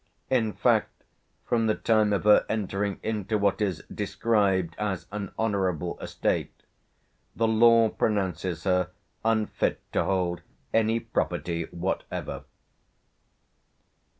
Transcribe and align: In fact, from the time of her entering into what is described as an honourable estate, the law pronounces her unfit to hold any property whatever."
In 0.31 0.53
fact, 0.53 1.03
from 1.45 1.67
the 1.67 1.75
time 1.75 2.11
of 2.11 2.23
her 2.23 2.43
entering 2.49 2.99
into 3.03 3.37
what 3.37 3.61
is 3.61 3.83
described 3.93 4.75
as 4.79 5.05
an 5.11 5.31
honourable 5.37 5.99
estate, 5.99 6.63
the 7.35 7.47
law 7.47 7.87
pronounces 7.89 8.63
her 8.63 8.89
unfit 9.23 9.79
to 9.93 10.03
hold 10.03 10.41
any 10.73 10.99
property 10.99 11.67
whatever." 11.69 12.45